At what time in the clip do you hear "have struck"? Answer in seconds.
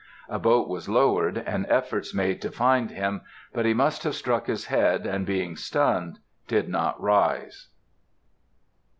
4.03-4.47